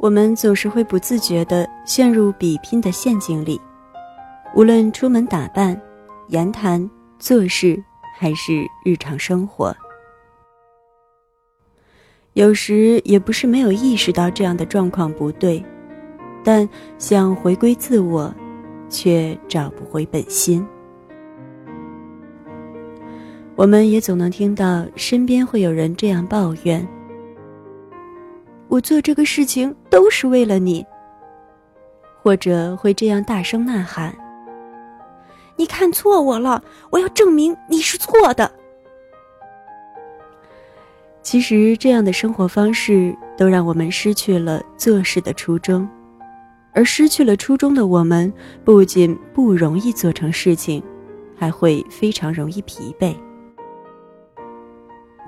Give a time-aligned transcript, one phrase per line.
[0.00, 3.60] 我们总是会不自觉地陷入比拼的陷阱里，
[4.56, 5.78] 无论出门打扮、
[6.28, 7.78] 言谈、做事，
[8.18, 9.76] 还是日常生活。
[12.32, 15.62] 有时也不是没有意识到这样的状况不对，
[16.42, 18.34] 但想回归自我，
[18.88, 20.66] 却找不回本心。
[23.54, 26.88] 我们也总能听到身边会有人这样抱怨
[28.70, 30.82] ：“我做这个事情都是为了你。”
[32.22, 34.14] 或者会这样大声呐喊
[35.56, 38.50] ：“你看错我了，我要证明你是错的。”
[41.22, 45.88] 其实，这样的生活方式都让我们失去了做事的初衷，
[46.72, 48.32] 而失去了初衷的我们，
[48.64, 50.82] 不仅不容易做成事情，
[51.36, 53.14] 还会非常容易疲惫。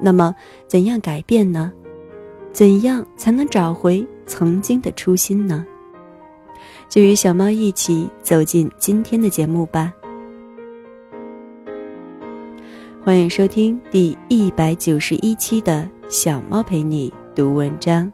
[0.01, 0.35] 那么，
[0.67, 1.73] 怎样改变呢？
[2.53, 5.65] 怎样才能找回曾经的初心呢？
[6.87, 9.91] 就与小猫一起走进今天的节目吧。
[13.03, 18.13] 欢迎收听第一百九十一期的小猫陪你读文章，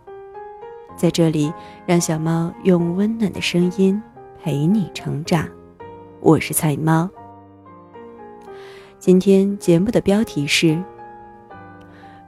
[0.97, 1.53] 在这里，
[1.85, 4.01] 让小猫用温暖的声音
[4.41, 5.49] 陪你成长。
[6.21, 7.11] 我是菜猫。
[9.01, 10.81] 今天节目的标题是：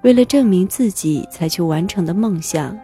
[0.03, 2.77] 为了证明自己才去完成的梦想，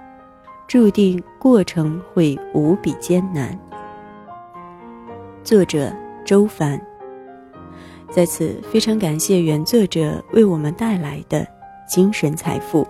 [0.69, 3.59] 注定过程会无比艰难。
[5.43, 5.91] 作者：
[6.25, 6.81] 周凡。
[8.11, 11.47] 在此，非常感谢原作者为我们带来的
[11.89, 12.87] 精神财富。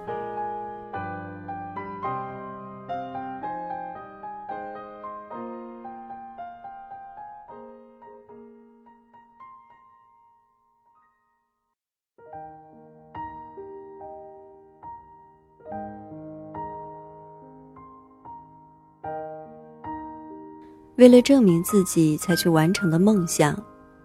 [20.97, 23.63] 为了证明自己才去完成的梦想，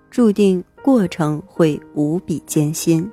[0.10, 0.64] 注定。
[0.84, 3.08] 过程会无比艰辛，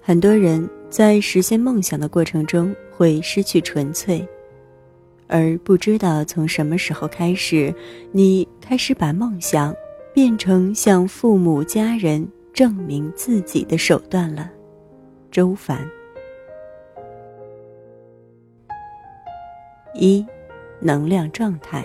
[0.00, 4.26] 很多人在实现梦想的过程中会失去纯粹，
[5.28, 7.72] 而不知道从什么时候开始，
[8.10, 9.72] 你开始把梦想
[10.12, 14.50] 变成向父母家人证明自己的手段了。
[15.30, 15.88] 周凡，
[19.94, 20.24] 一，
[20.80, 21.84] 能量状态。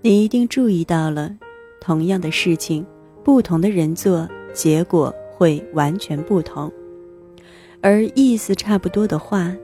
[0.00, 1.36] 你一定注意到了，
[1.80, 2.86] 同样的事情，
[3.24, 6.70] 不同的人做，结果会完全不同；
[7.80, 9.54] 而意思差不多的话，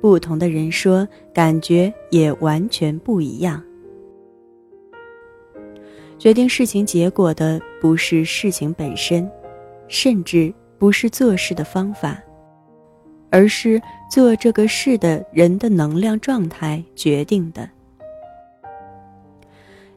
[0.00, 3.62] 不同的人说，感觉也完全不一样。
[6.18, 9.30] 决定事情结果的不是事情本身，
[9.88, 12.20] 甚至不是做事的方法，
[13.30, 17.68] 而是做这个事的人的能量状态决定的。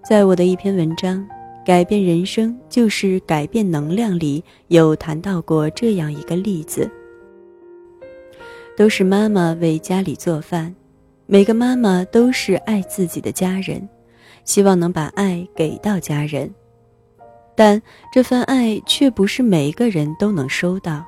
[0.07, 1.19] 在我的一篇文章
[1.65, 6.89] 《改变人生就是改变能量》里，有谈到过这样一个例子：
[8.77, 10.73] 都是妈妈为家里做饭，
[11.25, 13.87] 每个妈妈都是爱自己的家人，
[14.45, 16.49] 希望能把爱给到家人，
[17.53, 17.81] 但
[18.13, 21.05] 这份爱却不是每一个人都能收到。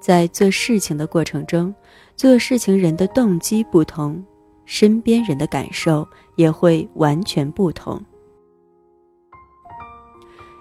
[0.00, 1.74] 在做事情的过程中，
[2.16, 4.24] 做事情人的动机不同。
[4.66, 6.06] 身边人的感受
[6.36, 8.00] 也会完全不同。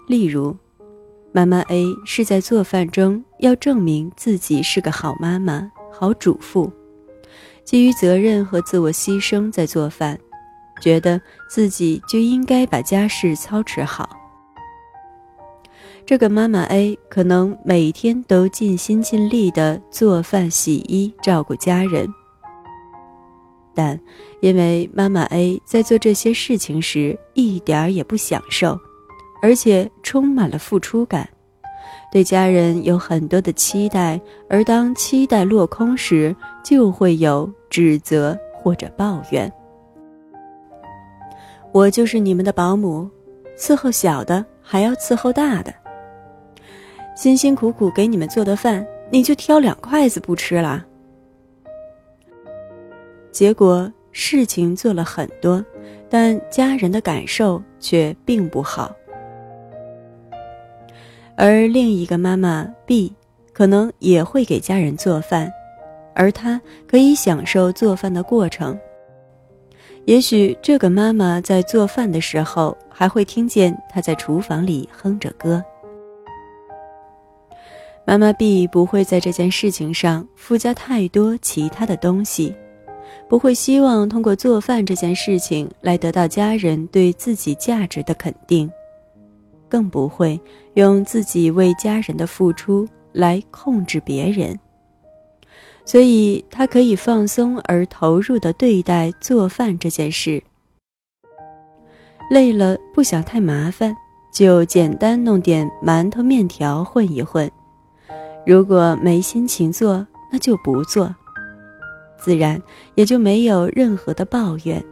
[0.07, 0.55] 例如，
[1.31, 6.71] 妈妈 A 是在做饭中要证明自己是个好妈妈、好主妇，
[7.63, 10.17] 基于责任和自我牺牲在做饭，
[10.81, 14.09] 觉得自己就应该把家事操持好。
[16.09, 22.11] 这个妈妈 A 可能每天都尽心尽力的做饭、洗衣、照顾家人。
[23.75, 23.99] 但
[24.41, 28.75] 因为妈妈 A 在做这些事情时一点儿也不享受，
[29.39, 31.29] 而且充满了付出感，
[32.11, 34.19] 对家人有很多的期待，
[34.49, 39.53] 而当期待落空时，就会有指责或者抱怨。
[41.71, 43.07] 我就是你们的保姆，
[43.55, 45.71] 伺候小的还要伺候大的，
[47.19, 50.85] 辛辛苦苦给你们做的饭，你就挑两筷子不吃啦。
[53.29, 55.61] 结果事情做了很多，
[56.09, 58.95] 但家人的感受却并不好。
[61.35, 63.13] 而另一个妈妈 B
[63.51, 65.51] 可能也会给家人做饭，
[66.15, 68.79] 而她可以享受做饭的过程。
[70.05, 75.61] 也许这个妈妈在做饭的时候，还会听见她在厨房里哼着歌。
[78.09, 82.55] 妈妈 B 不会在这件事情上附加太多其他的东西，
[83.27, 88.67] 不会希望通过做饭这件事情来得到家人对自己价值的肯定，
[89.69, 90.41] 更不会
[90.73, 94.59] 用自己为家人的付出来控制别人。
[95.85, 100.41] 所以，他可以放松而投入地对待做饭这件事。
[102.31, 103.95] 累了不想太麻烦，
[104.33, 107.47] 就简单弄点馒头、面条混一混。
[108.45, 111.13] 如果没心情做，那就不做，
[112.17, 112.61] 自然
[112.95, 114.83] 也就没有任何的抱怨。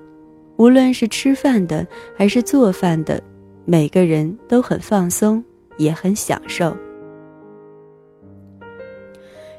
[0.57, 1.85] 无论是吃饭的
[2.15, 3.21] 还是做饭的，
[3.65, 5.43] 每个人都很放松，
[5.77, 6.75] 也很享受。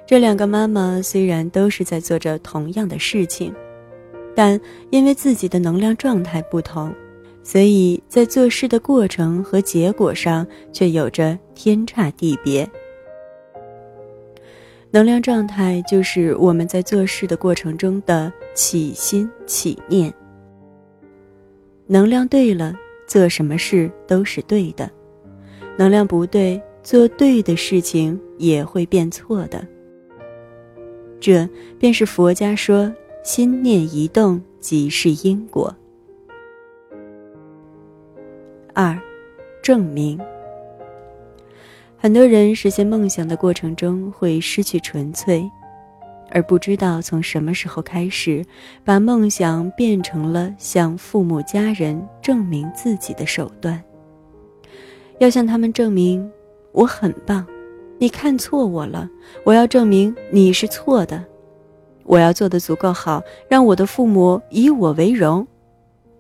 [0.07, 3.55] 这两个妈妈虽然都是在做着同样的事情，
[4.35, 4.61] 但
[4.91, 6.93] 因为自己的能量状态不同，
[7.43, 12.69] 所以在做事的过程和结果上却有着天差地别。
[14.91, 20.13] 能量状态就是我们在做事的过程中的起心起念。
[21.87, 22.75] 能量对了，
[23.07, 24.87] 做什么事都是对的；
[25.77, 29.67] 能量不对，做对的事情也会变错的。
[31.21, 31.47] 这
[31.79, 32.91] 便是佛家说
[33.23, 35.75] “心念一动即是因果”。
[38.73, 38.99] 二，
[39.63, 40.19] 证明。
[42.01, 45.51] 很多人实现梦想的过程中会失去纯粹，
[46.31, 48.45] 而不知道从什么时候开始，
[48.85, 53.83] 把梦想变成了向父母家人证明自己的手段。
[55.19, 56.31] 要向他们证明
[56.71, 57.45] 我很棒，
[57.99, 59.11] 你看错我了，
[59.43, 61.25] 我要证明你是错的，
[62.05, 65.45] 我要做的足够好，让我的父母以我为荣，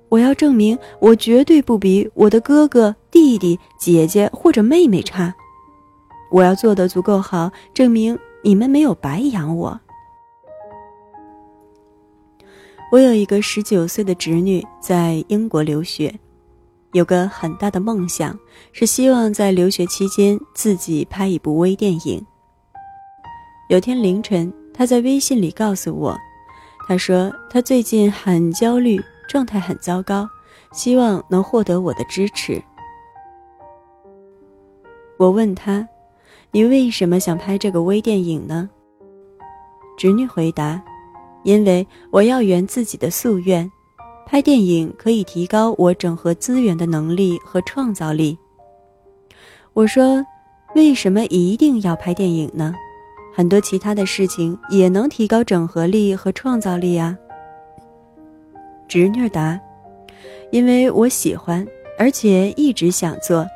[0.08, 5.32] 我要证明我绝对不比我的哥哥、弟弟、姐姐或者妹妹差。
[6.30, 9.80] 我要做的足够好，证明你们没有白养我。
[12.90, 16.14] 我有一个十九岁的侄女在英国留学，
[16.92, 18.38] 有个很大的梦想，
[18.72, 22.24] 是希望在留学期间自己拍一部微电影。
[23.68, 26.16] 有天凌晨，她在微信里告诉我，
[26.86, 28.98] 她说她最近很焦虑，
[29.28, 30.26] 状态很糟糕，
[30.72, 32.62] 希望能获得我的支持。
[35.18, 35.86] 我问她。
[36.50, 38.68] 你为什么想拍这个微电影呢？
[39.98, 40.82] 侄女回答
[41.44, 43.70] ：“因为我要圆自己的夙愿，
[44.24, 48.38] 拍电影可以提高我整合资源的能力和创造力。”
[49.74, 50.24] 我说
[50.74, 52.74] ：“为什么一定要拍电影呢？
[53.34, 57.16] 很多其他的事情也能提高整合力和创造力啊。”
[58.88, 59.60] 侄女答
[60.50, 61.66] ：“因为我喜欢，
[61.98, 63.46] 而且一直想做。”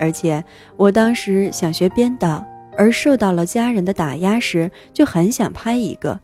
[0.00, 0.42] 而且
[0.78, 2.42] 我当时想学编导，
[2.74, 6.18] 而受到了家人的打压时，就很想拍一个，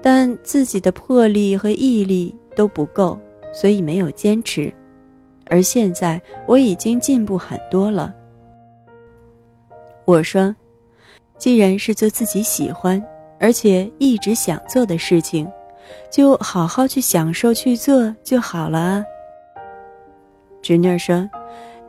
[0.00, 3.18] 但自己的魄力和毅力都不够，
[3.52, 4.72] 所以没有坚持。
[5.46, 8.14] 而现在我已经进步很多了。
[10.04, 10.54] 我说，
[11.36, 13.04] 既然是做自己喜欢
[13.40, 15.50] 而且一直想做的事情，
[16.08, 19.04] 就好好去享受去做就好了啊。
[20.62, 21.28] 侄女说。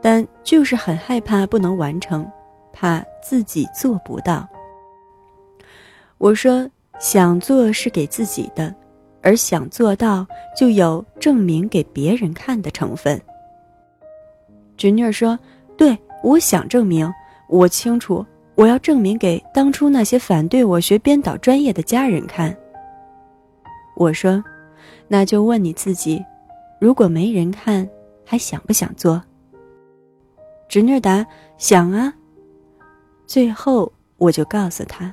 [0.00, 2.26] 但就是很害怕不能完成，
[2.72, 4.48] 怕自己做不到。
[6.18, 8.74] 我说想做是给自己的，
[9.22, 10.26] 而想做到
[10.56, 13.20] 就有证明给别人看的成分。
[14.76, 15.38] 侄女儿说
[15.76, 17.10] ：“对，我想证明，
[17.48, 22.54] 我清楚，我要证明给当初那些反对我学编导专业的家人看。”
[23.96, 24.42] 我说
[25.08, 26.24] ：“那就问你自己，
[26.78, 27.88] 如果没人看，
[28.24, 29.22] 还想不想做？”
[30.70, 31.26] 侄女答
[31.58, 32.14] ：“想啊。”
[33.26, 35.12] 最后，我就告诉他：“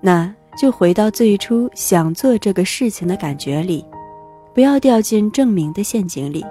[0.00, 3.84] 那就回到最初想做这个事情的感觉里，
[4.54, 6.46] 不要掉进证明的陷阱里。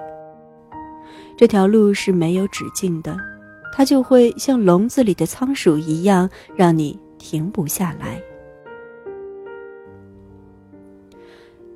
[1.38, 3.16] 这条路是没有止境的，
[3.72, 8.20] 它就会像笼子里的仓鼠一样，让你停不下来。”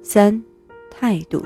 [0.05, 0.45] 三，
[0.91, 1.43] 态度，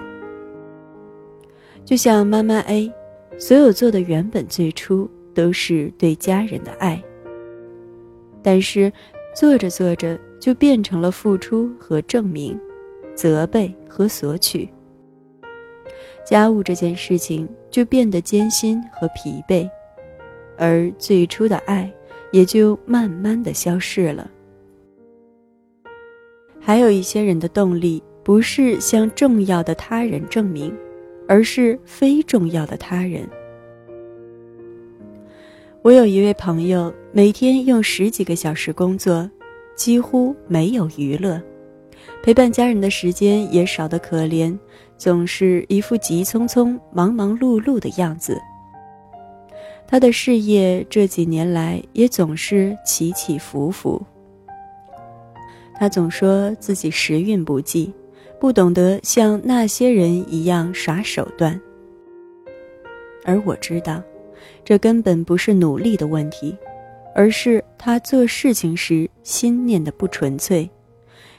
[1.84, 2.92] 就像妈妈 A。
[3.38, 7.02] 所有做的原本最初都是对家人的爱，
[8.42, 8.92] 但是
[9.34, 12.58] 做着做着就变成了付出和证明，
[13.14, 14.68] 责备和索取。
[16.24, 19.68] 家务这件事情就变得艰辛和疲惫，
[20.56, 21.92] 而最初的爱
[22.30, 24.30] 也就慢慢的消逝了。
[26.60, 30.72] 还有一些人的动力不是向重要的他人证明。
[31.32, 33.26] 而是非重要的他人。
[35.80, 39.30] 我有一位朋友，每天用十几个小时工作，
[39.74, 41.40] 几乎没有娱乐，
[42.22, 44.54] 陪伴家人的时间也少得可怜，
[44.98, 48.38] 总是一副急匆匆、忙忙碌碌的样子。
[49.86, 54.02] 他的事业这几年来也总是起起伏伏。
[55.76, 57.90] 他总说自己时运不济，
[58.42, 61.60] 不懂得像那些人一样耍手段，
[63.24, 64.02] 而我知道。
[64.64, 66.58] 这根本不是努力的问题，
[67.14, 70.68] 而是他做事情时心念的不纯粹，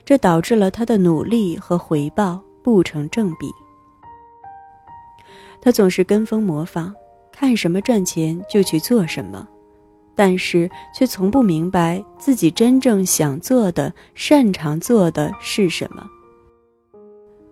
[0.06, 3.52] 这导致了他的努力和回报不成正比。
[5.62, 6.96] 他总是跟风模仿，
[7.34, 9.46] 看什么赚钱就去做什么，
[10.16, 16.08] 但是却从不明白自己真正想做的、擅长做的是什么。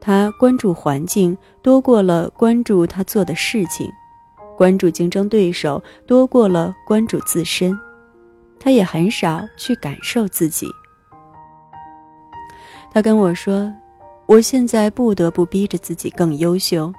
[0.02, 3.90] 他关注环境多过了关注他做的事情。
[4.58, 7.76] 关注竞争对手多过了关注自身，
[8.60, 10.68] 他也很少去感受自己。
[12.92, 13.72] 他跟我说
[14.28, 16.94] ：“我现在不得不逼着自己更优秀，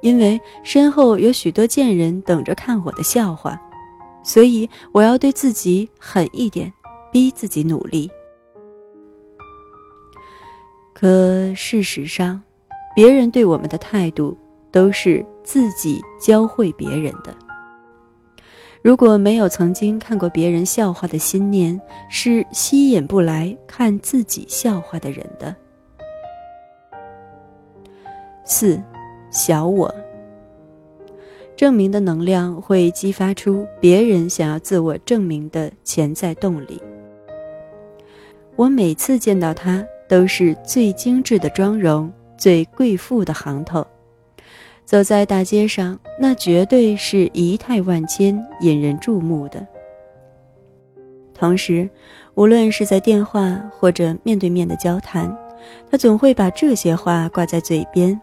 [0.00, 3.60] 因为身后有许多贱人等着看我的笑话，
[4.24, 6.72] 所以我要对自己狠一点，
[7.12, 8.10] 逼自己努力。”
[10.98, 12.42] 可事实上，
[12.94, 14.34] 别人对我们的态度。
[14.72, 17.34] 都是自己教会别人的。
[18.82, 25.56] 如果没有曾经看过别人笑话的心念，是吸引不来看自己笑话的人的。
[28.44, 28.78] 四，
[29.30, 29.90] 小我。
[31.56, 36.78] 证明的能量会激发出别人想要自我证明的潜在动力。
[38.56, 43.86] 我每次见到他，都是最精致的妆容，最贵妇的行头。
[44.84, 49.66] 走在大街上，那绝对是仪态万千、引人注目的。
[51.34, 51.88] 同时，
[52.34, 55.36] 无论是在电话或者面对面的交谈，
[55.90, 58.18] 他总会把这些话挂在嘴边：“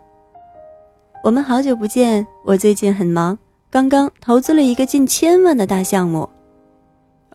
[1.21, 3.37] 我们好久不见，我最近很忙，
[3.69, 6.27] 刚刚投资了一个近千万的大项目。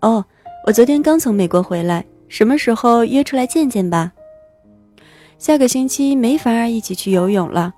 [0.00, 0.24] 哦，
[0.66, 4.10] 我昨天刚从美国回来，什么时候约出来见见吧？
[5.38, 7.72] 下个星期没法儿一起去游泳了。”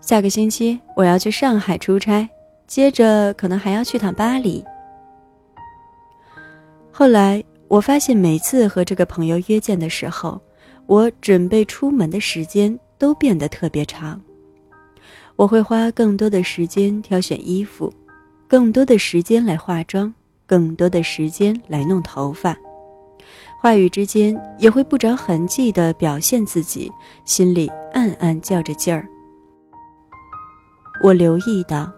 [0.00, 2.28] 下个星期我要去上海出差，
[2.66, 4.62] 接着可能还要去趟巴黎。
[6.92, 10.38] 后来我发现，每次和这个朋友约见的时候，
[10.86, 14.20] 我准备出门的时间都变得特别长。
[15.36, 17.90] 我会花更多的时间挑选衣服，
[18.46, 20.12] 更多的时间来化妆，
[20.44, 22.54] 更多的时间来弄头发，
[23.64, 26.92] 话语之间也会不着痕迹地表现自己，
[27.24, 29.08] 心里暗暗较着劲儿。
[31.02, 31.90] 我留意到，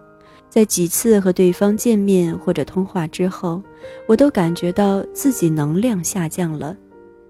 [0.49, 3.61] 在几次和对方见面或者通话之后，
[4.07, 6.77] 我都感觉到自己能量下降了，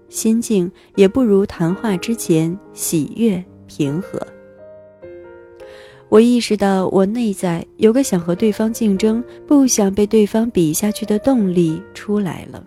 [0.07, 4.21] 心境也不如谈话之前喜悦平和。
[6.09, 12.63] 我意识到，我内在有个想和对方竞争、不想被对方比下去的动力出来了。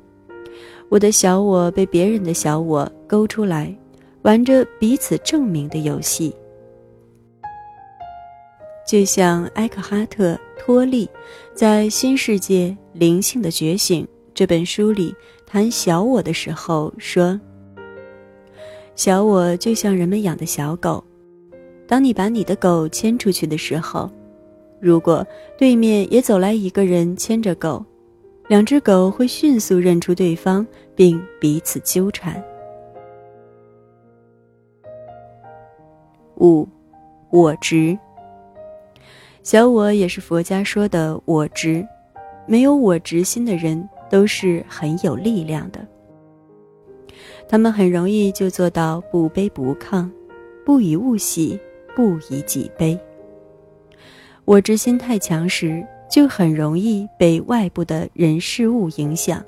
[0.90, 3.72] 我的小我被别人的小我勾出来，
[4.22, 6.34] 玩着彼此证明的游戏。
[8.84, 11.08] 就像埃克哈特·托利
[11.54, 14.02] 在《新世界灵性的觉醒》
[14.34, 15.14] 这本书里
[15.46, 17.40] 谈小我的时候说
[18.96, 21.04] ：“小我就像人们养的小狗，
[21.86, 24.10] 当你把你的狗牵出去的时候，
[24.80, 25.24] 如果
[25.56, 27.84] 对面也走来一个人牵着狗，
[28.50, 30.66] 两只狗会迅速认出对方，
[30.96, 32.42] 并彼此纠缠。”
[36.34, 36.66] 五，
[37.30, 37.96] 我执。
[39.44, 41.86] 小我也是佛家说的我执，
[42.44, 45.86] 没有我执心的人都是很有力量的。
[47.48, 50.10] 他们很容易就做到不卑不亢，
[50.66, 51.56] 不以物喜，
[51.94, 52.98] 不以己悲。
[54.44, 59.42] 我执心太强时，就很容易被外部的人事物影响，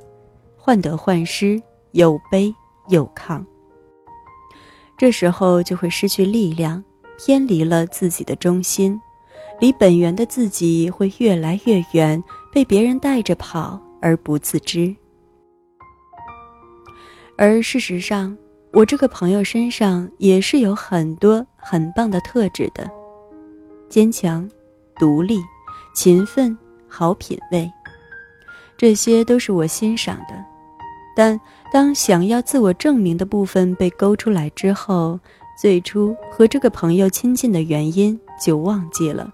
[0.57, 2.55] 患得患失，又悲
[2.89, 3.45] 又亢。
[4.97, 6.83] 这时候就会失去力量，
[7.19, 8.99] 偏离了自己的中心。
[9.61, 14.95] 离本源的自己会越来越远，被别人带着跑而不自知。
[17.37, 18.37] 而事实上，
[18.73, 22.89] 我这个朋友身上也是有很多很棒的特质的：
[23.89, 24.49] 坚强、
[24.99, 25.41] 独立、
[25.95, 26.57] 勤奋、
[26.89, 27.71] 好品味，
[28.77, 30.45] 这些都是我欣赏的。
[31.15, 31.39] 但
[31.73, 35.21] 当想要自我证明的部分被勾出来之后，
[35.61, 39.31] 最初和这个朋友亲近的原因就忘记了。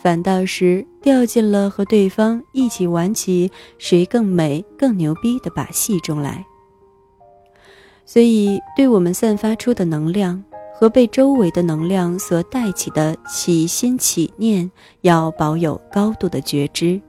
[0.00, 6.46] 反倒是掉进了和对方一起玩起谁更美、更牛逼的把戏中来。
[8.04, 10.40] 所以，对我们散发出的能量
[10.78, 17.00] 和被周围的能量所带起的起心起念，要保有高度的觉知，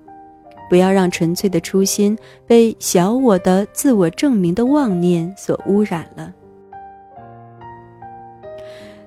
[0.70, 6.34] 不要让纯粹的初心被小我的自我证明的妄念所污染了。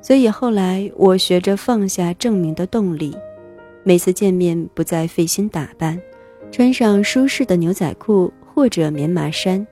[0.02, 3.17] 所以后来，我学着放下证明的动力，
[3.83, 5.99] 每次见面不再费心打扮，
[6.52, 9.67] 穿上舒适的牛仔裤或者棉麻衫。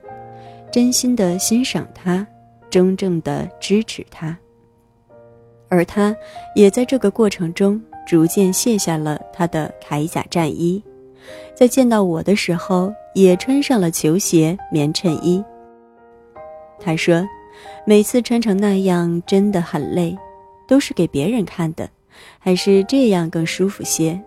[0.71, 2.25] 真心的欣赏他，
[2.69, 4.37] 真正的支持他，
[5.69, 6.15] 而他
[6.55, 10.81] 也在这个过程中逐渐卸下了他的铠甲战衣，
[11.55, 15.43] 在见到我的时候也穿上了球鞋、棉衬衣。
[16.79, 17.25] 他说
[17.85, 20.17] ：“每次穿成那样真的很累，
[20.67, 21.87] 都是给别人看的，
[22.39, 24.19] 还是这样更舒服些。”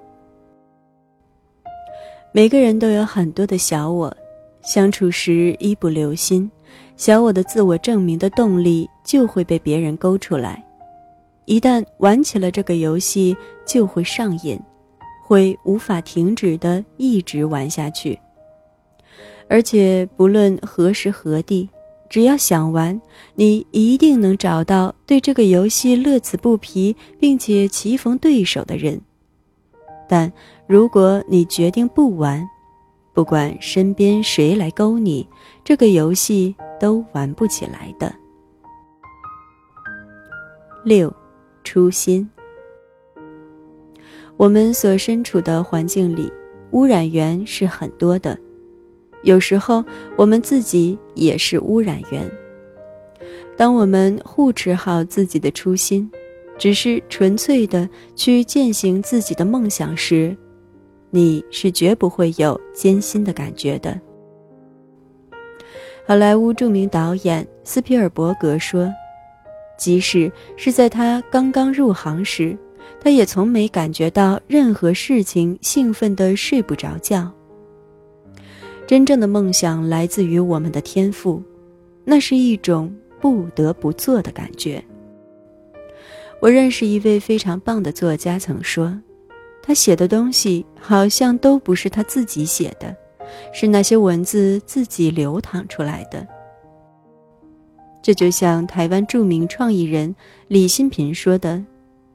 [2.33, 4.15] 每个人都有很多的小我。
[4.63, 6.49] 相处时一不留心，
[6.97, 10.65] 小我的自我证明的动力就会被别人勾出来。
[11.53, 14.59] 一旦玩起了这个游戏，就会上瘾，
[15.23, 18.19] 会无法停止的一直玩下去。
[19.51, 21.69] 而且不论何时何地，
[22.09, 22.99] 只要想玩，
[23.35, 28.99] 你一定能找到对这个游戏乐此不疲，并且棋逢对手的人。
[30.09, 30.33] 但
[30.67, 32.43] 如果你决定不玩，
[33.13, 35.29] 不管身边谁来勾你，
[35.63, 38.11] 这个游戏都玩不起来的。
[40.83, 41.15] 六，
[41.63, 42.29] 初心。
[44.37, 46.33] 我们所身处的环境里，
[46.73, 48.37] 污染源是很多的，
[49.23, 49.85] 有时候
[50.17, 52.29] 我们自己也是污染源。
[53.57, 56.11] 当我们护持好自己的初心，
[56.59, 60.37] 只是纯粹的去践行自己的梦想时，
[61.11, 64.01] 你是绝不会有艰辛的感觉的。
[66.07, 68.93] 好莱坞著名导演斯皮尔伯格说
[69.83, 72.57] ：“即使是在他刚刚入行时，
[73.01, 77.29] 他也从没感觉到任何事情兴奋的睡不着觉。
[78.87, 81.43] 真正的梦想来自于我们的天赋，
[82.05, 84.81] 那是一种不得不做的感觉。”
[86.39, 88.97] 我认识一位非常棒的作家曾说。
[89.65, 92.95] 他写的东西好像都不是他自己写的，
[93.53, 96.25] 是那些文字自己流淌出来的。
[98.03, 100.15] 这就像台湾著名创意人
[100.49, 101.63] 李新平说的：“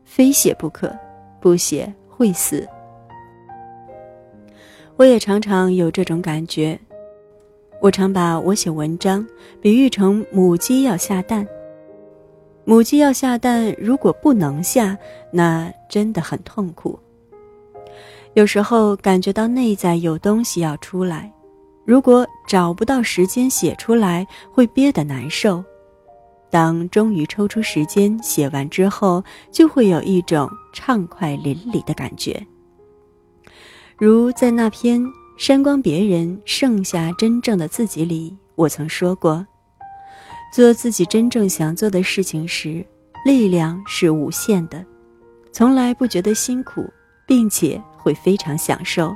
[0.04, 0.94] 非写不可，
[1.40, 2.68] 不写会死。”
[4.98, 6.78] 我也常常有这种感觉。
[7.80, 9.26] 我常把我写文章
[9.62, 11.48] 比喻成母鸡要下蛋。
[12.66, 14.98] 母鸡要下蛋，如果不能下，
[15.32, 17.00] 那真的很痛苦。
[18.34, 21.32] 有时候感觉到内在有东西要出来，
[21.86, 25.64] 如果找不到时间写出来，会憋得难受。
[26.50, 32.46] 当终于抽出时间写完之后，就会有一种畅快淋漓的感觉。
[33.98, 35.02] 如在那篇
[35.38, 39.46] 《删光别人，剩下真正的自己》里，我曾说过：
[40.54, 42.86] 做自己真正想做的事情时，
[43.26, 44.86] 力量是无限的，
[45.52, 46.86] 从来不觉得辛苦，
[47.26, 47.82] 并且。
[48.00, 49.14] 会非常享受，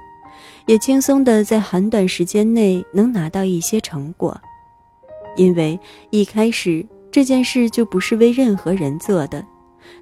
[0.66, 4.38] 也轻松的在很短时间内能拿到一些成果，
[5.38, 9.46] 因为一开始这件事就不是为任何人做的，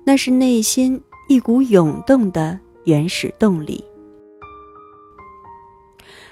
[0.04, 3.84] 那是内心一股涌动的原始动力。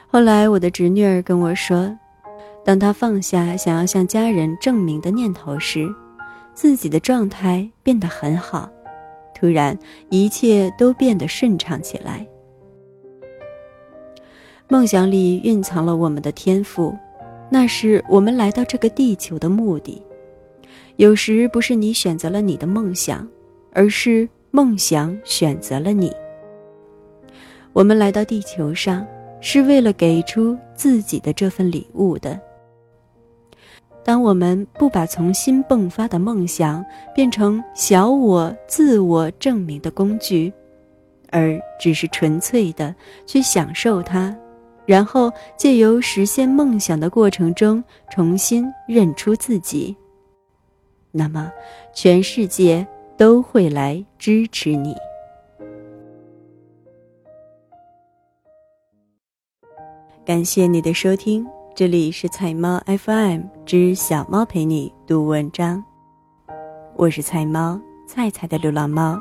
[0.08, 1.98] 后来我的侄女儿跟我说，
[2.64, 5.88] 当她放下想要向家人证明的念头时，
[6.54, 8.70] 自己的状态变得很好，
[9.34, 9.78] 突然
[10.10, 12.26] 一切都变得顺畅起来。
[14.70, 16.96] 梦想里蕴藏了我们的天赋，
[17.50, 20.02] 那是我们来到这个地球的目的。
[20.98, 23.28] 有时不是你选择了你的梦想，
[23.72, 26.12] 而是梦想选择了你。
[27.72, 29.06] 我们来到地球上
[29.40, 32.40] 是为了给出自己的这份礼物的。
[34.04, 36.84] 当我们不把从心迸发的梦想
[37.14, 40.52] 变成小我自我证明的工具，
[41.30, 42.96] 而只是纯粹的
[43.28, 44.36] 去享受它。
[44.88, 49.96] 然后借由实现梦想的过程中重新认出自己，
[51.12, 51.52] 那么
[51.94, 52.86] 全世界
[53.18, 54.96] 都会来支持你。
[60.26, 65.84] 感谢你的收听，这里是菜猫 FM 之小猫陪你读文章，
[66.96, 69.20] 我是菜猫菜菜的流浪猫。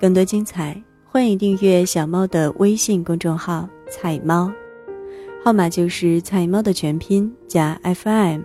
[0.00, 0.82] 更多精彩。
[1.04, 4.50] 欢迎订阅小猫的微信公众号“菜猫”，
[5.44, 8.44] 号码就是“菜猫”的全拼加 FM。